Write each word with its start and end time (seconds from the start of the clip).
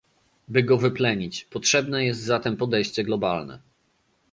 By 0.49 0.61
go 0.63 0.77
wyplenić, 0.77 1.45
potrzebne 1.45 2.05
jest 2.05 2.19
zatem 2.19 2.57
podejście 2.57 3.03
globalne 3.03 3.59